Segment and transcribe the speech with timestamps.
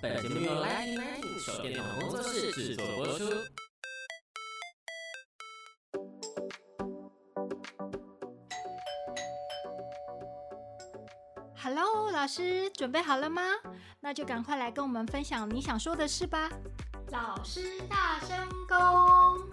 [0.00, 3.24] 本节目由 Lightning Lightning 手电筒工作室制作播出。
[11.56, 13.42] Hello，老师，准备好了吗？
[13.98, 16.48] 那就赶快来跟我们分享你想说的事吧。
[17.10, 19.51] 老师大声公。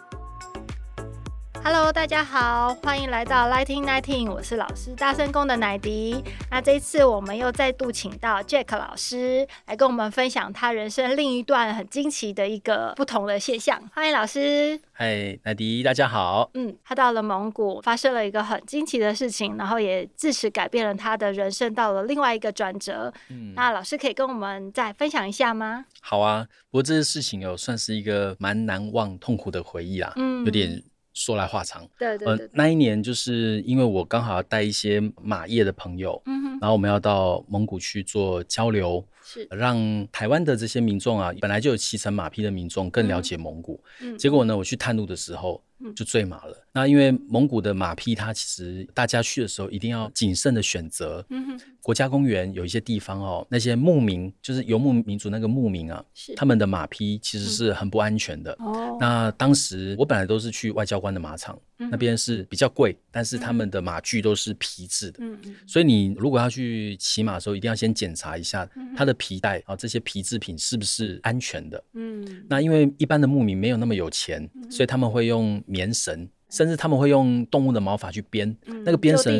[1.61, 6.23] Hello，大家好，欢迎来到 Lighting Nineteen，我是老师大声公的奶迪。
[6.49, 13.79] 那这一次我们又再度请到 Jack 老师来跟我们分享他人生另一段很惊奇的一个不同的现象。
[13.93, 14.79] 欢迎老师。
[14.93, 16.49] 嗨，奶迪，大家好。
[16.53, 23.13] 嗯，他到了蒙古，发生了一个很惊奇的事情，然后也自此改变了他的人生，到了另外一个转折。
[23.29, 25.85] 嗯，那老师可以跟我们再分享一下吗？
[26.01, 30.13] 好啊，不过这个事情有算是一个蛮难忘、痛苦的回忆啦。
[30.15, 30.81] 嗯，有点。
[31.19, 45.63] 说来话长，对对对，对、呃，那一年就是因为我刚好要带一些马业的朋友，嗯哼，然后我们要到蒙古去做交流，是让台湾的这些民众啊，本来就有骑乘马匹的民众更了解蒙古，嗯，结果呢，我去探路的时候。
[45.95, 46.67] 就坠马了。
[46.73, 51.25] 那因为蒙古的马匹，它其实大家去的时候一定要谨慎的选择。
[51.29, 51.59] 嗯哼。
[51.81, 58.51] 国家公园有一些地方哦，那些牧民就是游牧民族那个牧民啊，是他们的马匹其实是很不安全的。
[58.59, 58.97] 哦。
[58.99, 61.57] 那当时我本来都是去外交官的马场，
[61.89, 65.19] 那边是比较贵，但是他们的马具都是皮质的。
[65.21, 65.55] 嗯嗯。
[65.65, 71.83] 所以你如果要去骑马的时候，一定要先检查一下它的皮带啊，这些皮制品是不是安全的。
[71.93, 72.45] 嗯。
[72.49, 75.39] 那因为一般的牧民没有那么有钱，所以他们会用。
[75.65, 79.39] 棉绳，甚至他们会用动物的毛发去编，嗯、那个编绳，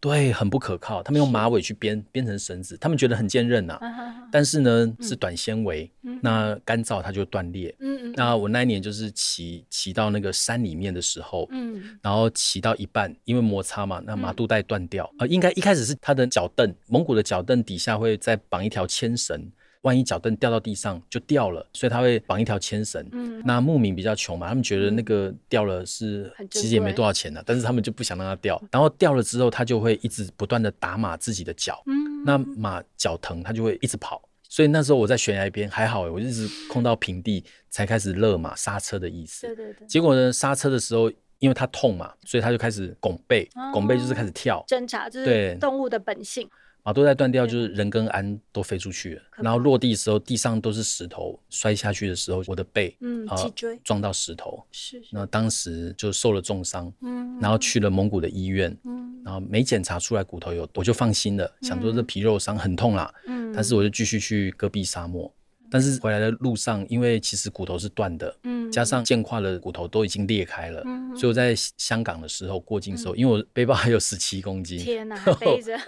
[0.00, 1.02] 对，很不可靠。
[1.02, 3.86] 他们用马尾去编，编成绳子，他们觉得很坚韧呐、啊。
[3.86, 7.74] 啊、但是呢，嗯、是短纤维，嗯、那干燥它就断裂。
[7.80, 15.10] 嗯、那我那一年就是骑骑到那个山里面的时候，嗯、然后骑到一半，因为摩擦嘛，那马肚带断掉。
[15.18, 19.50] 呃，应该一开始是它的脚蹬，蒙古的脚蹬底下会再绑一条牵绳。
[19.82, 23.02] 万一脚蹬掉到地上就掉了，所以他会绑一条牵绳。
[23.12, 28.62] 嗯，那牧民比较穷嘛，他们觉得那个掉了是其实也没多少钱的，但是他们就不想让它掉。
[28.70, 31.82] 然后掉了之后，他就会一直不断的打马自己的脚。
[31.86, 34.22] 嗯，那马脚疼，他就会一直跑。
[34.48, 39.46] 所以那时候我在悬崖边还好，我一直控到平地才开始勒马刹车的意思。
[39.46, 39.86] 对对对。
[39.86, 46.46] 结果呢，刹车的时候因为它痛嘛，所以它就开始拱背，拱背就是开始跳挣扎，就是动物的本性。
[46.82, 65.32] 马都在断掉，就是人跟鞍都飞出去了，然后落地的时候地上都是石头，摔下去的时候我的背嗯脊椎撞到石头是，那当时就受了重伤，嗯，然后去了蒙古的医院，嗯，然后没检查出来骨头有，我就放心了，想说这皮肉伤很痛啦，嗯，但是我就继续去戈壁沙漠。
[65.70, 75.82] 但是回来的路上，因为其实骨头是断的，嗯，加上健胯的骨头都已经裂开了，嗯，所以我在香港的时候过境的时候，因为我背包还有十七公斤，天哪，背着，然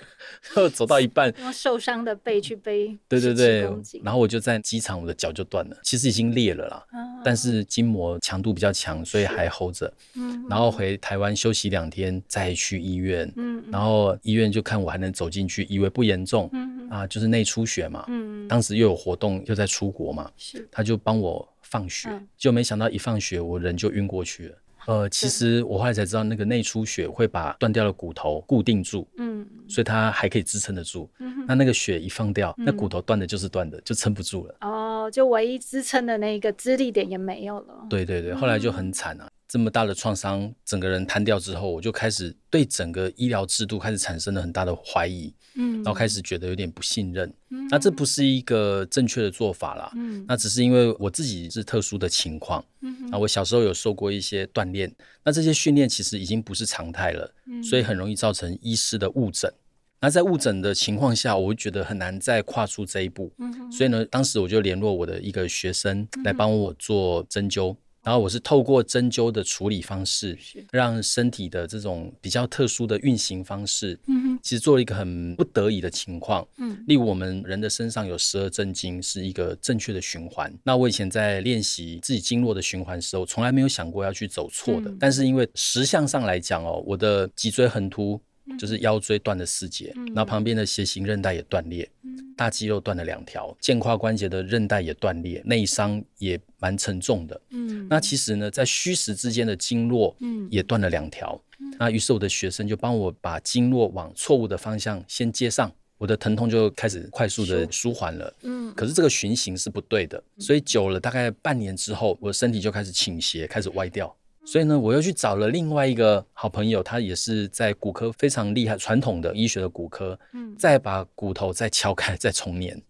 [0.54, 3.60] 后走到一半， 用受伤的背去背，对对对，
[4.04, 6.84] 然后我就在机场，我的脚就断了，其实已经裂了啦，
[7.24, 19.66] 但是筋膜强度比较强，所以还 hold 着，嗯，然后回台湾休息两天，再去医院，嗯，然后医院就看我还能走进去，以为不严重，嗯啊，就是内出血嘛，嗯，当时又有活动，又在。
[19.72, 24.58] 出国嘛，是他就帮我放血，嗯、就没想到一放血，我人就晕过去了。
[24.86, 31.08] 呃，其实我后来才知道，那个内出血会把断掉的骨头固定住，嗯，所以它还可以支撑得住。
[31.20, 34.56] 嗯、那那个血一放掉，嗯、那骨头断的就是断的，就撑不住了。
[34.60, 37.86] 哦，就唯一支撑的那个支力点也没有了。
[37.88, 39.30] 对对对，后来就很惨啊。
[39.52, 54.90] 嗯这么大的创伤，整个人瘫掉之后，我就开始对整个医疗制度开始产生了很大的怀疑，嗯，然后开始觉得有点不信任，嗯，那这不是一个正确的做法啦，嗯，那只是因为我自己是特殊的情况，嗯，那我小时候有受过一些锻炼，
[55.22, 59.52] 那这些训练其实已经不是常态了，嗯，所以很容易造成医师的误诊，
[60.00, 67.76] 那在误诊的情况下，我会觉得很难再跨出这一步，嗯，所以呢，当时我就联络我的一个学生来帮我做针灸。
[68.02, 70.36] 然后我是透过针灸的处理方式，
[70.72, 80.52] 让身体的这种比较特殊的运行方式，嗯，其实做了一个很不得已的情况，嗯，例如我们人的身上有十二正经，是一个正确的循环。
[80.64, 84.90] 那我以前在练习自己经络的循环时候，从来没有想过要去走错的。
[84.90, 88.20] 嗯、但是因为实相上来讲哦，我的脊椎横突。
[88.58, 92.01] 就是腰椎断了四节，嗯、然后旁边的斜行韧带也断裂，嗯、
[92.36, 97.40] 大肌肉断了两条，肩胯关节的韧带也断裂，内伤也蛮沉重的。
[97.50, 101.40] 嗯，那其实呢，在虚实之间的经络，嗯也断了两条。
[101.58, 108.34] 嗯、那于是我的学生就帮我把经络往错误的方向先接上，我的疼痛就开始快速的舒缓了。
[108.42, 114.14] 嗯，可是这个循行是不对的，所以久了大概半年之后，我的身体就开始倾斜，开始歪掉。
[114.44, 122.80] 所以呢，我又去找了另外一个好朋友，他也是在骨科非常厉害，传统的医学的骨科，嗯，再把骨头再敲开，再重粘。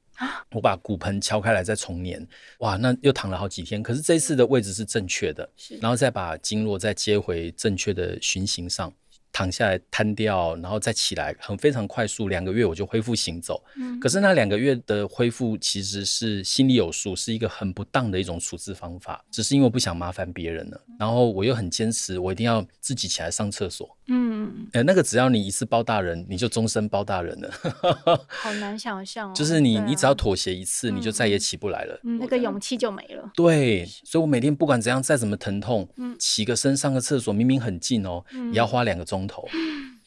[0.53, 2.25] 我把骨盆敲开来再重粘，
[2.59, 3.83] 哇，那又躺了好几天。
[3.83, 5.49] 可是这一次的位置是正确的，
[5.81, 8.93] 然后再把经络再接回正确的循行上。
[9.33, 13.63] 躺下来瘫掉，然后再起来，很非常快速，两个月我就恢复行走。
[13.77, 20.81] 嗯，可是那两个月的恢复其实是心里有数，是一个很不当的一种处置方法，只是因为我不想麻烦别人了。
[20.99, 23.97] 然后我又很坚持，我一定要自己起来上厕所。
[24.09, 27.51] 嗯，呃，那个只要你一次包大人，你就终身包大人了。
[28.29, 29.33] 好难想象哦。
[29.35, 31.99] 就是你，你只要妥协一次，你就再也起不来了。
[32.05, 33.31] 嗯，那个勇气就没了。
[33.35, 38.23] 对，所以我每天不管怎样，再怎么疼痛，嗯，起个身上个厕所，明明很近哦，
[38.53, 39.23] 也要花两个钟。
[39.27, 39.49] 头，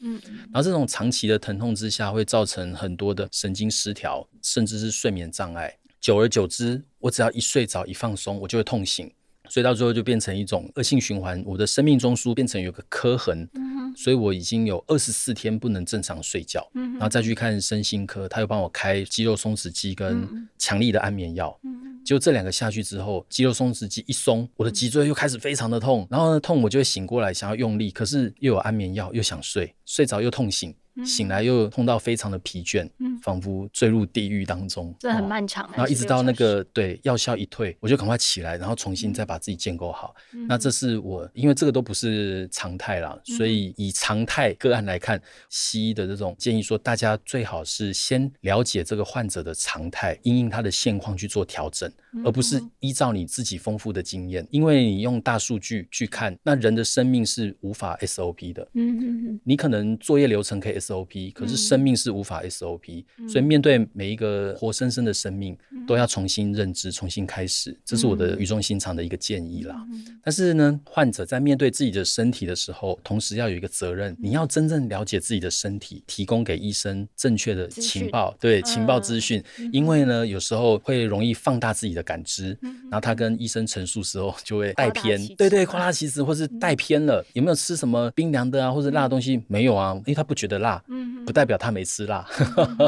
[0.02, 0.22] 嗯，
[0.52, 5.74] 然后这种长期的疼痛之下，会造成很多的神经失调，甚至是睡眠障碍。
[6.02, 9.10] 久而久之，我只要一睡着、一放松，我就会痛醒，
[9.56, 11.42] 所以到最后就变成一种恶性循环。
[11.46, 13.48] 我的生命中枢变成有个磕痕，
[13.96, 21.58] 所以我已经有二十四天不能正常睡觉，然后再去看身心科，他又帮我开肌肉松弛剂跟强力的安眠药。
[22.04, 30.76] 结果这两个下去之后，肌肉松弛剂一松，我的脊椎又开始非常的痛，然后呢，痛我就会醒过来，想要用力，可是又有安眠药，又想睡，睡着又痛醒。
[31.04, 35.70] 醒来又痛到非常的疲倦，嗯，仿佛坠入地狱当中，这很漫长。
[35.74, 40.16] 然后一直到那个对药效一退，我就赶快起来，然后重新再把自己建构好。
[40.34, 51.92] 嗯、那这是我，因为这个都不是常态啦，嗯、所以以常态个案来看，西医的这种建议说，大家最好是先了解这个患者的常态，因应他的现况去做调整，
[52.24, 58.68] 而不是依照你自己丰富的经验，因为你用大数据去看，那人的生命是无法 SOP 的。
[58.76, 60.76] 嗯嗯嗯，你可能作业流程可以。
[60.76, 69.76] SOP，可是生命是无法 SOP，嗯，所以面对每一个活生生的生命，嗯，都要重新认知、重新开始，这是我的语重心长的一个建议啦。
[69.90, 89.44] 嗯，但是呢，患者在面对自己的身体的时候，同时要有一个责任，你要真正了解自己的身体，提供给医生正确的情报，对，情报资讯，嗯，因为呢，有时候会容易放大自己的感知，嗯，然后他跟医生陈述时候就会带偏，对对，夸大其词，或是带偏了，有没有吃什么冰凉的啊，或者辣的东西？
[89.48, 90.82] 没有啊，因为他不觉得辣。
[91.26, 92.24] 不代表他没吃辣，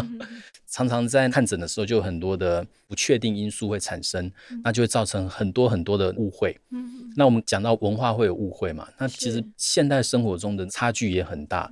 [0.69, 4.31] 常常在看诊的时候就有很多的不确定因素会产生，
[4.63, 6.55] 那就会造成很多很多的误会。
[7.15, 8.87] 那我们讲到文化会有误会嘛？
[8.99, 11.67] 那其实现代生活中的差距也很大。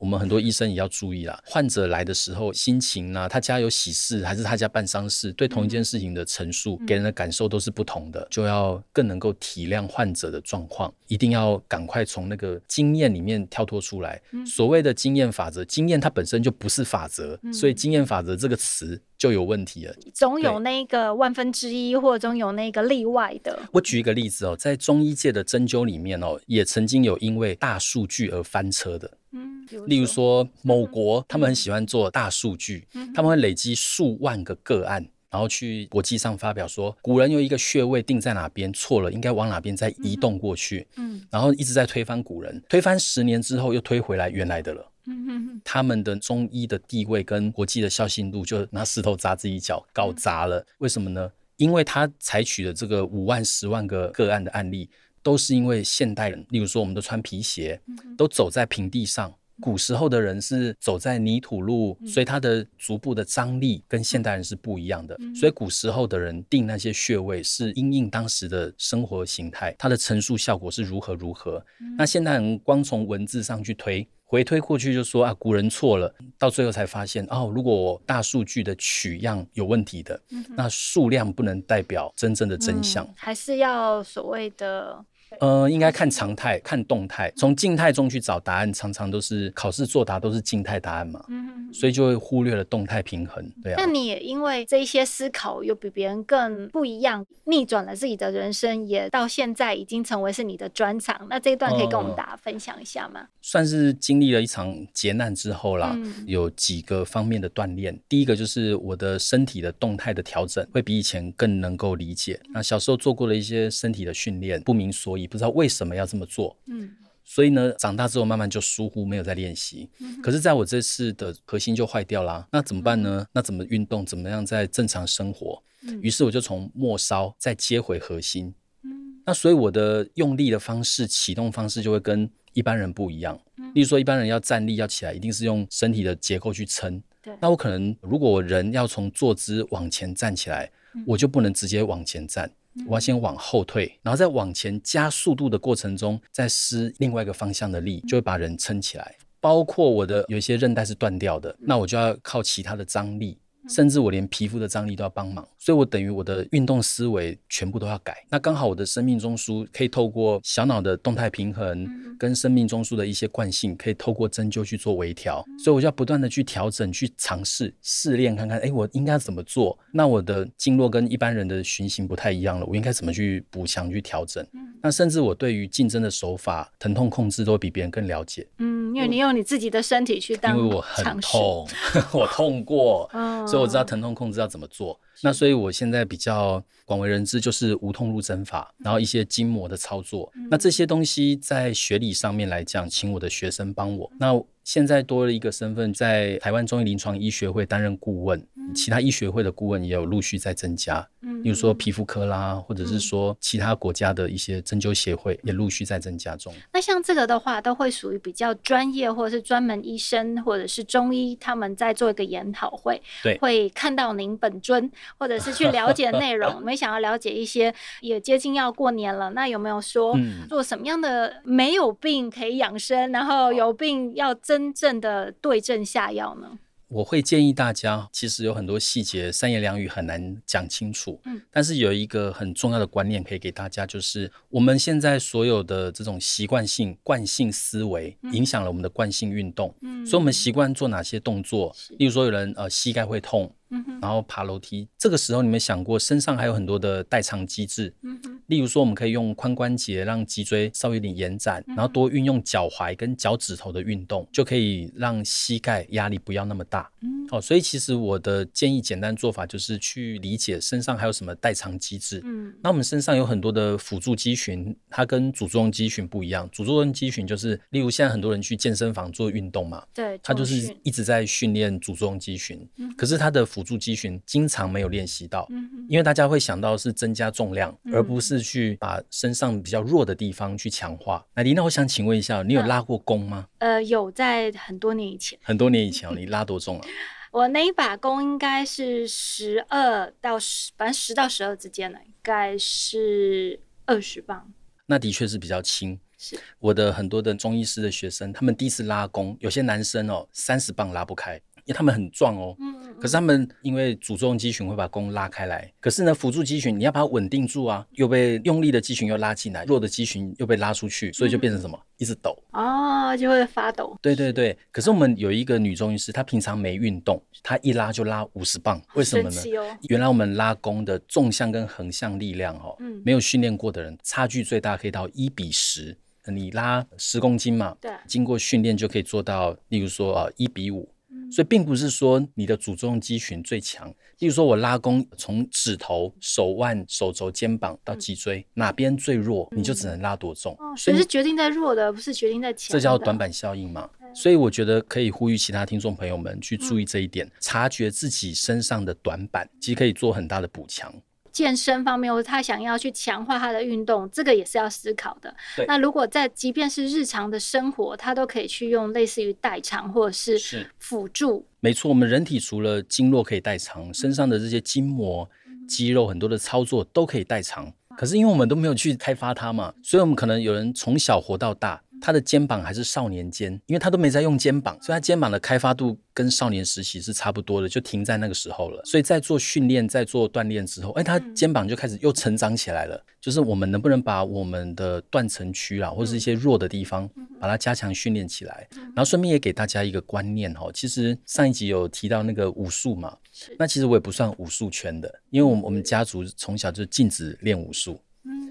[0.00, 1.38] 我们很多医生也要注意啦。
[1.44, 14.20] 患者来的时候心情啊，他家有喜事还是他家办丧事，对同一件事情的陈述给人的感受都是不同的，就要更能够体谅患者的状况，一定要赶快从那个经验里面跳脱出来。
[14.46, 19.94] 所谓的经验法则，经验它本身就不是法则，所以经验法则这个词就有问题了。
[20.14, 23.56] 总有那个万分之一，或者总有那个例外的。
[23.70, 29.10] 我举一个例子哦，在中医界的针灸里面哦，也曾经有因为大数据而翻车的。
[29.32, 40.88] 嗯，例如说某国，他们很喜欢做大数据，他们会累积数万个个案，然后去国际上发表说，古人有一个穴位定在哪边错了，应该往哪边再移动过去。
[40.96, 44.89] 嗯，然后一直在推翻古人，推翻十年之后又推回来原来的了。
[45.10, 50.64] 嗯，他们的中医的地位跟国际的孝信度就拿石头砸自己脚，搞砸了。
[50.78, 51.30] 为什么呢？
[51.56, 54.88] 因为他采取的这个五万、十万个个案的案例。
[55.22, 57.78] 都是因为现代人，例如说，我们都穿皮鞋，
[58.16, 59.30] 都走在平地上。
[59.60, 65.16] 古时候的人是走在泥土路，所以他的足部的张力跟现代人是不一样的。
[65.34, 71.64] 所以古时候的人定那些穴位是因应当时的生活形态，它的陈述效果是如何如何。
[71.96, 74.06] 那现代人光从文字上去推。
[74.24, 85.04] 回推过去就说啊，古人错了，到最后才发现哦，如果我大数据的取样有问题的，嗯、那数量不能代表真正的真相，嗯、还是要所谓的。
[85.38, 93.76] 呃，应该看常态，看动态，从静态中去找答案，常常都是考试作答都是静态答案嘛，嗯哼，所以就会忽略了动态平衡，对啊。
[93.78, 101.26] 那你也因为这一些思考又比别人更不一样，逆转了自己的人生，也到现在已经成为是你的专长。
[101.30, 103.20] 那这一段可以跟我们大家分享一下吗？
[103.20, 107.96] 呃、算是经历了一场劫难之后啦，嗯、有几个方面的锻炼。
[108.08, 112.40] 第一个就是我的身体的动态的调整会比以前更能够理解。
[112.52, 115.19] 那小时候做过的一些身体的训练，不明所以。
[115.20, 116.90] 也不知道为什么要这么做，嗯，
[117.24, 119.88] 所以呢，长大之后慢慢就疏忽，没有在练习。
[120.00, 123.20] 嗯、可是，在我这次的核心就坏掉了，那怎么办呢？
[123.22, 124.04] 嗯、那怎么运动？
[124.04, 125.62] 怎么样在正常生活？
[125.82, 128.52] 嗯、于是我就从末梢再接回核心。
[128.82, 133.40] 嗯，那所以我的用力的方式、启动方式就会跟一般人不一样。
[133.56, 137.02] 嗯、例如说，一般人要站立要起来，一定是用身体的结构去撑。
[137.22, 142.50] 对，那我可能如果人要从坐姿往前站起来，嗯、我就不能直接往前站。
[142.86, 149.16] 我要先往后退，然后在往前加速度的过程中，再施另外一个方向的力，就会把人撑起来。
[149.40, 153.38] 包括我的有一些韧带是断掉的，那我就要靠其他的张力。
[153.68, 158.24] 甚至我连皮肤的张力都要帮忙，所以我等于我的运动思维全部都要改。
[158.28, 161.88] 那刚好我的生命中枢可以透过小脑的动态平衡，
[162.18, 165.44] 跟生命中枢的一些惯性，可以透过针灸去做微调。
[165.58, 169.78] 所以我就要不断的去调整、去尝试、试炼看看，哎，我应该怎么做？
[169.92, 174.46] 那我的经络跟一般人的循行不太一样了，我应该怎么去补强、去调整？
[174.82, 178.46] 那甚至我对于竞争的手法、疼痛控制都比别人更了解。
[178.58, 181.68] 嗯，因为你用你自己的身体去当，因为我很痛，
[182.12, 183.08] 我痛过，
[183.50, 183.60] 所以。
[183.60, 194.10] 我知道疼痛控制要怎么做，那所以我现在比较广为人知就是无痛入针法，然后一些筋膜的操作，那这些东西在学理上面来讲，请我的学生帮我。
[194.18, 194.32] 那
[194.64, 198.42] 现在多了一个身份，在台湾中医临床医学会担任顾问，
[198.74, 201.06] 其他医学会的顾问也有陆续在增加。
[201.22, 206.52] 嗯比如说皮肤科啦，或者是说其他国家的一些针灸协会也陆续在增加中。
[206.72, 216.52] 那像这个的话，都会属于比较专业，或者是专门医生，或者是中医，他们在做一个研讨会，对，会看到您本尊，或者是去了解内容。
[216.56, 220.14] 我们想要了解一些，也接近要过年了，那有没有说
[220.48, 226.58] 做什么样的没有病可以养生，然后有病要真正的对症下药呢？
[226.90, 231.20] 我会建议大家，其实有很多细节，三言两语很难讲清楚。
[231.24, 239.72] 嗯，但是有一个很重要的观念可以给大家，就是我们现在所有的这种习惯性、惯性思维，影响了我们的惯性运动。
[239.82, 241.74] 嗯，所以我们习惯做哪些动作？
[241.96, 243.54] 例如说，有人呃膝盖会痛。
[244.00, 256.90] 然后爬楼梯，这个时候你们想过身上还有很多的代偿机制，嗯例如说我们可以用髋关节让脊椎稍微有点延展，然后多运用脚踝跟脚趾头的运动，就可以让膝盖压力不要那么大。
[257.02, 257.20] 嗯。
[257.30, 262.20] 哦，所以其实我的建议简单做法就是去理解身上还有什么代偿机制。
[262.24, 266.48] 嗯，那我们身上有很多的辅助肌群，它跟主作用肌群不一样。
[266.50, 281.24] 主作用肌群就是，例如现在很多人去健身房做运动嘛，对，他就是一直在训练主作用肌群，可是他的辅助肌群经常没有练习到，嗯因为大家会想到是增加重量，而不是去把身上比较弱的地方去强化。
[281.34, 283.48] 那李娜，我想请问一下，你有拉过弓吗？
[283.58, 285.38] 呃，有，在很多年以前。
[285.42, 286.86] 很多年以前， 你拉多重啊？
[287.32, 294.52] 我那一把弓应该是十二到十，反正十到十二之间呢，应该是二十磅。
[294.86, 295.98] 那的确是比较轻。
[296.22, 301.40] 是我的很多的中医师的学生，他们第一次拉弓，有些男生哦，三十磅拉不开，
[301.70, 302.56] 因为他们很壮哦。
[302.58, 302.74] 嗯。
[303.00, 311.78] 可是他们因为主作用肌群会把弓拉开来，可是呢，辅助肌群你要把它稳定住啊，又被用力的肌群又拉进来，弱的肌群又被拉出去，所以就变成什么？
[311.78, 313.96] 嗯、一直抖哦，就会发抖。
[314.02, 314.58] 对对对。
[314.70, 319.40] 可是我们有一个女中医师，她平常没运动，她一拉就拉五十磅，为什么呢？
[319.56, 325.96] 哦、原来我们拉弓的纵向跟横向力量哦，嗯、没有训练过的人，差距最大可以到一比十。
[326.26, 330.86] 你拉十公斤嘛，对，经过训练就可以做到，例如说啊一比五。
[331.30, 340.56] 所以并不是说你的主作用肌群最强，例如说我拉弓从指头、手腕、手肘、肩膀到脊椎，哪边最弱，你就只能拉多重。
[340.76, 342.72] 所以是决定在弱的，不是决定在强。
[342.72, 343.88] 这叫短板效应嘛？
[344.12, 350.92] 所以我觉得可以呼吁其他听众朋友们去注意这一点，察觉自己身上的短板，其实可以做很大的补强。
[351.32, 355.34] 健身方面，或者他想要去强化他的运动，这个也是要思考的。
[355.66, 361.46] 那如果在即便是日常的生活，他都可以去用类似于代偿或者是辅助。
[361.60, 365.28] 没错，我们人体除了经络可以代偿，身上的这些筋膜、
[365.68, 367.72] 肌肉很多的操作都可以代偿。
[367.96, 371.82] 可是因为我们都没有去开发它嘛，所以我们可能有人从小活到大。
[372.00, 378.82] 他的肩膀还是少年肩，因为他都没在用肩膀，所以他肩膀的开发度跟少年时期是差不多的，就停在那个时候了。
[378.84, 383.04] 所以在做训练、在做锻炼之后，哎，他肩膀就开始又成长起来了。
[383.20, 388.66] 就是我们能不能把我们的断层区啊，或者是一些弱的地方，把它加强训练起来？
[388.72, 393.14] 然后顺便也给大家一个观念哈，其实上一集有提到那个武术嘛，
[393.58, 398.00] 那其实我也不算武术圈的，因为我们我们家族从小就禁止练武术。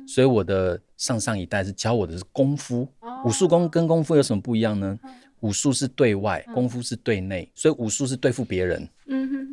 [0.07, 2.87] 所以我的上上一代是教我的是功夫，
[3.23, 4.97] 武术功跟功夫有什么不一样呢？
[5.41, 8.87] 武术是对外，功夫是对内，所以武术是对付别人，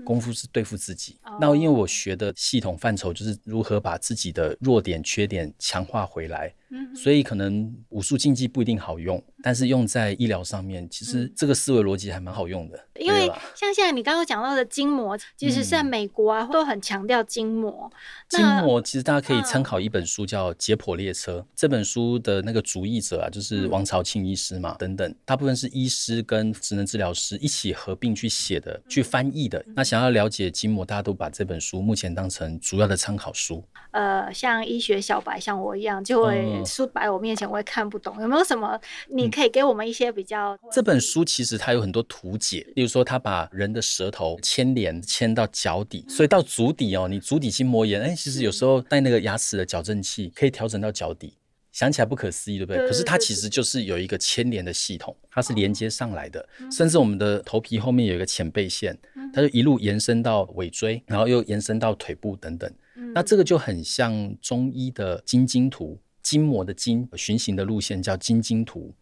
[0.04, 1.16] 功夫是对付自己。
[1.40, 6.52] 那因为我学的系统范畴就是如何把自己的弱点、缺点强化回来，
[6.94, 12.80] 所以可能武术竞技不一定好用，但是用在医疗上面，其实这个思维逻辑还蛮好用的。
[12.98, 17.90] 因为像现在你刚刚讲到的筋膜，其实在美国啊都很强调筋膜。
[18.28, 29.64] 筋膜其实大家可以参考一本书叫《解剖列车》，这本书的那个主译者啊，就是王朝庆医师嘛，等等，大部分是医师跟职能治疗师一起合并去写的、去翻译的。
[29.74, 33.64] 那想要了解筋膜，大家都把这本书目前当成主要的参考书。
[33.90, 38.78] 呃，像医学小白像我一样，就会书摆我面前我也看不懂，有没有什么
[39.08, 40.58] 你可以给我们一些比较？
[40.70, 51.34] 这本书其实它有很多图解，例如说它把人的舌头牵连牵到脚底，所以到足底哦，你足底筋膜炎，哎，其实有时候戴那个牙齿的矫正器可以调整到脚底，
[51.76, 52.86] 想起来不可思议，对不对？
[52.86, 58.96] 可是它其实就是有一个牵连的系统，它是连接上来的，甚至我们的头皮后面有一个前背线，
[59.30, 62.72] 它就一路延伸到尾椎，然后又延伸到腿部等等。
[63.14, 68.92] 那这个就很像中医的经筋图，筋膜的筋循行的路线叫经筋图。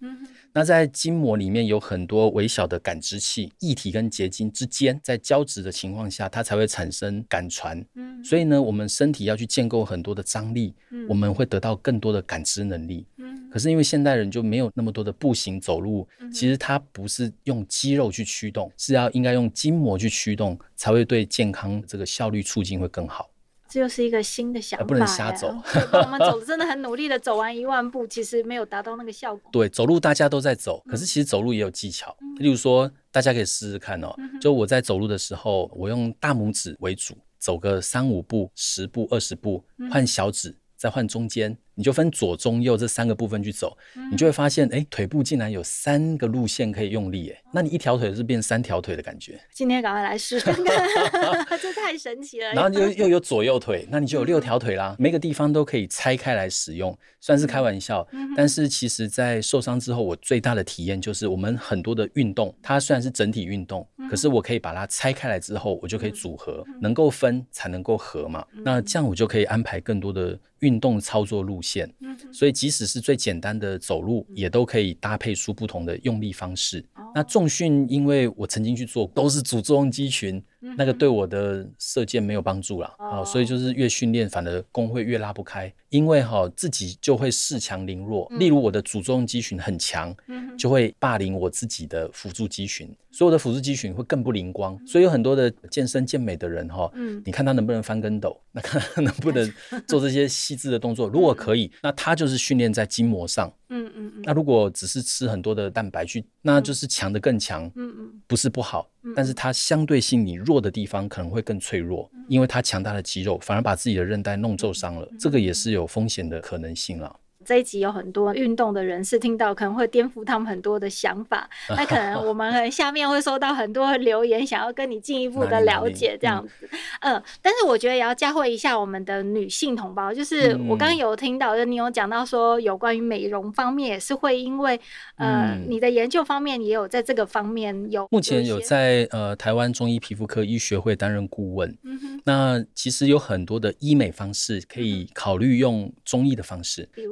[0.52, 7.82] 那在筋膜里面有很多微小的感知器，液体跟结晶之间在交织的情况下，它才会产生感传。
[7.94, 13.06] 嗯，所以呢，我们身体要去建构很多的张力，嗯，我们会得到更多的感知能力。
[13.16, 23.30] 嗯，可是因为现代人就没有那么多的步行走路，其实它不是用肌肉去驱动，是要应该用筋膜去驱动，才会对健康这个效率促进会更好。
[23.74, 25.48] 这又是一个新的想法，不能瞎走。
[25.92, 29.50] 我们走 真的很努力的走完一万步，其实没有达到那个效果。
[29.50, 32.16] 对，走路大家都在走，可是其实走路也有技巧。
[32.20, 34.14] 嗯、例如说，大家可以试试看哦。
[34.18, 41.58] 嗯、就我在走路的时候，我用大拇指为主，走个三五步、十步、二十步，换小指，再换中间。
[41.74, 49.40] 你就分左中右这三个部分去走，嗯、你就会发现，哎，腿部竟然有三个路线可以用力，哎，那你一条腿是变三条腿的感觉。
[49.52, 50.40] 今天赶快来试，
[51.60, 52.52] 这太神奇了。
[52.52, 58.06] 然后又又有左右腿，那你就有六条腿啦，嗯、每个地方都可以拆开来使用，算是开玩笑。
[58.12, 68.44] 嗯、但是其实，在受伤之后，我最大的体验就是，我们很多的运动，它虽然是整体运动，嗯、可是我可以把它拆开来之后，我就可以组合，嗯、能够分才能够合嘛。
[68.52, 71.90] 嗯、那这样我就可以安排更多的运动操作路线。
[72.30, 76.84] 所以，即使是最简单的走路，也都可以搭配出不同的用力方式。
[77.14, 80.42] 那重训，因为我曾经去做，都是主作用肌群。
[80.76, 88.26] 那个对我的射箭没有帮助了啊，所以就是越训练，反而弓会越拉不开，因为哈自己就会恃强凌弱。
[88.38, 90.14] 例如我的主动肌群很强，
[90.56, 94.78] 就会霸凌我自己的辅助肌群，所有的辅助肌群会更不灵光。
[94.86, 96.90] 所以有很多的健身健美的人哈，
[97.24, 99.52] 你看他能不能翻跟斗，那看他能不能
[99.86, 101.08] 做这些细致的动作。
[101.08, 103.52] 如果可以，那他就是训练在筋膜上。
[103.68, 104.22] 嗯嗯嗯。
[104.24, 107.64] 那如果只是吃很多的蛋白去，那就是强的更强。
[107.74, 108.20] 嗯嗯。
[108.26, 108.88] 不是不好。
[109.12, 117.20] 但是它相对性，你弱的地方可能会更脆弱，因为它强大的肌肉反而把自己的韧带弄皱伤了，这个也是有风险的可能性了。
[117.44, 121.48] 这一集有很多运动的人士听到，可能会颠覆他们很多的想法。
[121.68, 126.68] 那可能我们下面会收到很多留言，想要跟你进一步的了解这样子。
[127.00, 134.80] 嗯，但是我觉得也要教会一下我们的女性同胞，就是我刚刚有听到，就你有讲到说有关于美容方面也是会因为
[135.16, 138.08] 呃你的研究方面也有在这个方面有。
[138.10, 141.76] 目前有在呃台湾中医皮肤科医学会担任顾问。
[141.82, 142.20] 嗯哼。
[142.24, 147.02] 那其实有很多的医美方式可以考虑用中医的方式，比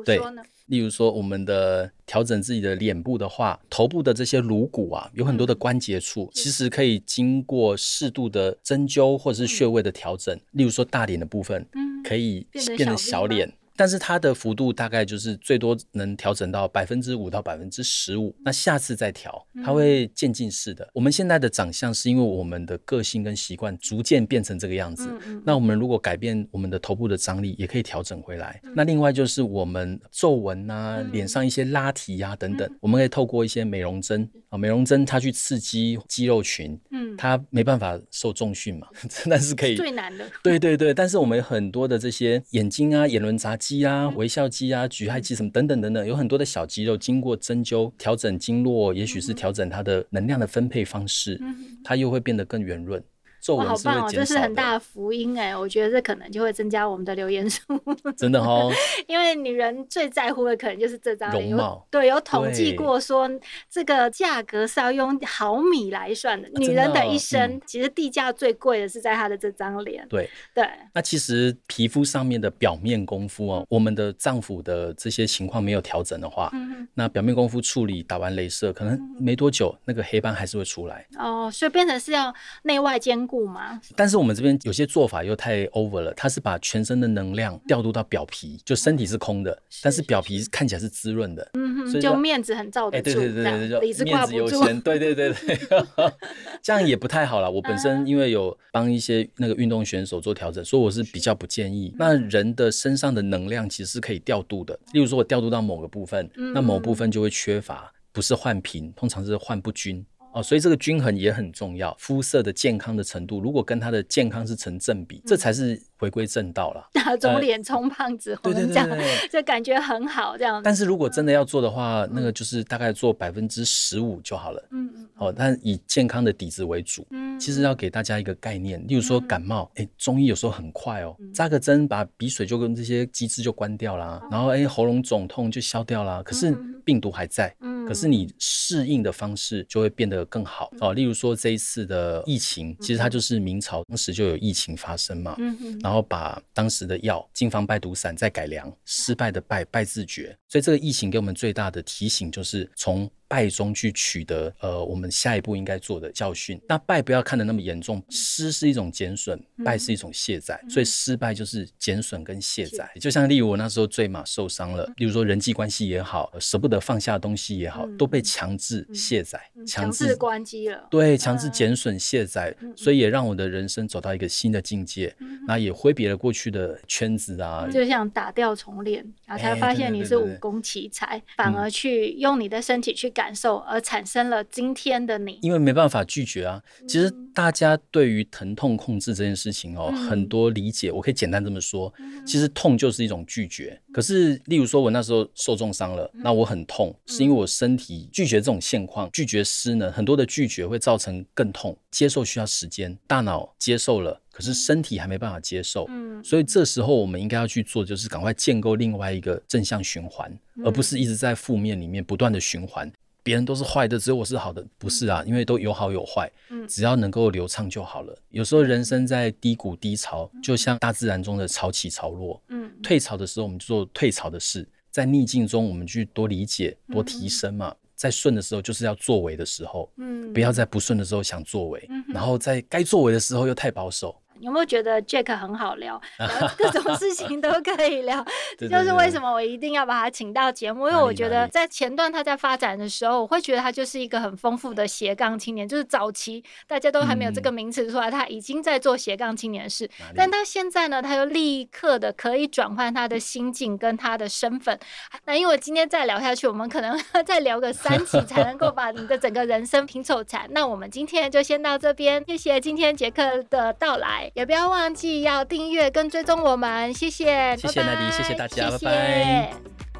[0.66, 10.38] 例如说，我们的调整自己的脸部的话，头部的这些颅骨啊，有很多的关节处，其实可以经过适度的针灸或者是穴位的调整。
[10.52, 11.66] 例如说，大脸的部分，
[12.04, 13.52] 可以变成小脸。
[13.82, 20.88] 但是它的幅度大概就是最多能调整到百分之五到百分之十五，那下次再调，它会渐进式的。
[20.92, 25.12] 我们现在的长相是因为我们的个性跟习惯逐渐变成这个样子。
[25.44, 28.62] 那我们如果改变我们的头部的张力，也可以调整回来。
[28.76, 38.86] 那另外就是我们皱纹啊，脸上一些拉提呀等等，我们可以透过一些美容针啊，美容针它去刺激肌肉群，嗯，它没办法受重训嘛，
[39.24, 40.26] 但是可以最难的。
[40.44, 51.40] 对对对，但是我们有很多的这些眼睛啊、眼轮匝肌啊、微笑肌啊、举亥肌什么等等等等，有很多的小肌肉，经过针灸调整经络，也许是调整它的能量的分配方式，
[51.82, 53.02] 它又会变得更圆润。
[53.48, 54.08] 哇，好棒哦！
[54.10, 57.60] 这是很大的福音哎，我觉得这可能就会增加我们的留言数。
[58.16, 58.70] 真的哦，
[59.08, 61.50] 因为女人最在乎的可能就是这张脸。
[61.50, 61.84] 容貌。
[61.90, 63.28] 对，有统计过说，
[63.68, 66.48] 这个价格是要用毫米来算的。
[66.54, 70.06] 女人的一生，其实地价最贵的是在她的这张脸。
[70.08, 70.64] 对对。
[70.94, 76.52] 那其实皮肤上面的表面功夫哦，我们的脏腑的这些情况没有调整的话，
[76.94, 81.04] 那表面功夫处理打完镭射，可能没多久那个黑斑还是会出来。
[81.18, 83.31] 哦，所以变成是要内外兼顾。
[83.32, 83.80] 固吗？
[83.96, 91.50] 但是我们这边有些做法又太 over 了，它是把全身的能量调度到表皮，就身体是空的，但是表皮看起来是滋润的。
[91.54, 93.04] 嗯哼，就面子很罩得住。
[93.04, 94.62] 对对对对对，里子挂不住。
[94.82, 95.58] 对对对对，
[96.60, 97.50] 这样也不太好了。
[97.50, 101.94] 我本身因为有帮一些那个运动选手做调整，所以我是比较不建议。
[101.98, 110.04] 那人的身上的能量其实是可以调度的，例如说我调度到某个部分，那某部分就会缺乏，不是换频，通常是换不均。
[110.32, 111.94] 哦，所以这个均衡也很重要。
[111.98, 116.88] 肤色的健康的程度，如果跟它的健康是成正比，这才是回归正道了。
[116.92, 118.88] 打肿脸充胖子，我们讲，
[119.30, 120.60] 这感觉很好，这样。
[120.60, 124.60] 但是如果真的要做的话，那个就是大概做百分之十五就好了。
[124.72, 125.08] 嗯嗯。
[125.18, 127.06] 哦，但以健康的底子为主。
[127.10, 127.38] 嗯。
[127.38, 136.20] 其实要给大家一个概念，例如说感冒，哎，中医有时候很快哦，扎个针把鼻水就跟这些机制就关掉啦，然后哎喉咙肿痛就消掉啦。
[136.24, 136.52] 可是
[136.84, 137.54] 病毒还在。
[137.60, 137.86] 嗯。
[137.86, 140.94] 可是你适应的方式就会变得更好哦。
[140.94, 145.34] 例如说这一次的疫情，其实它就是明朝当时就有疫情发生嘛。
[145.38, 145.78] 嗯嗯。
[145.82, 150.34] 然后然后把当时的药经方败毒散再改良，失败的败败自觉。
[150.48, 153.10] 所以这个疫情给我们最大的提醒就是从。
[153.32, 156.60] 败中去取得呃，我们下一步应该做的教训。
[156.68, 162.86] 那败不要看得那么严重，失是一种减损，败是一种卸载，所以失败就是减损跟卸载。
[163.00, 170.86] 就像例如我那时候坠马受伤了，例如说人际关系也好，舍不得放下的东西也好，都被强制卸载，强制关机了。
[170.90, 175.16] 对，强制减损卸载，所以也让我的人生走到一个新的境界。
[175.46, 183.21] 那也挥别了过去的圈子啊，就像打掉重练，然后才发现你是武功奇才，反而去用你的身体去改。
[183.22, 186.60] 感受而产生了今天的你，因为没办法拒绝啊。
[186.88, 193.80] 其实大家对于疼痛控制这件事情哦，嗯、很多理解，我可以简单这么说，嗯、其实痛就是一种拒绝。
[193.92, 201.78] 可是，例如说我那时候受重伤了，那我很痛，是因为我身体拒绝这种现况，拒绝失能，很多的拒绝会造成更痛。
[201.92, 204.20] 接受需要时间，大脑接受了。
[204.32, 210.32] 可是身体还没办法接受，嗯，所以这时候我们应该要去做，就是赶快建构另外一个正向循环，
[210.64, 212.90] 而不是一直在负面里面不断的循环。
[213.22, 216.30] 别人都是坏的，只有我是好的，不是啊，因为都有好有坏，
[216.68, 218.16] 只要能够流畅就好了。
[218.30, 222.70] 有时候人生在低谷低潮，就像大自然中的潮起潮落，嗯。
[222.82, 230.32] 退潮的时候我们就做退潮的事，在逆境中我们去多理解、多提升嘛，在顺的时候就是要作为的时候，嗯。
[230.32, 234.16] 不要在不顺的时候想作为，然后在该作为的时候又太保守。
[234.42, 236.00] 有没有觉得 Jack 很好聊？
[236.58, 238.24] 各种事情都可以聊，
[238.58, 249.88] 这就是为什么我一定要把他请到节目，因为我觉得在前段他在发展的时候，我会觉得他就是一个很丰富的斜杠青年，就是早期大家都还没有这个名词出来，他已经在做斜杠青年的事。
[250.16, 254.76] 但到现在呢，他又立刻的可以转换他的心境跟他的身份。
[255.24, 260.48] 那因为今天再聊下去，我们可能 再聊个三期才能够把你的整个人生拼凑起来。
[260.50, 264.31] 那我们今天就先到这边，谢谢今天杰克的到来。
[264.34, 269.91] 也不要忘记要订阅跟追踪我们，谢谢，谢谢娜迪，谢谢大家，拜拜。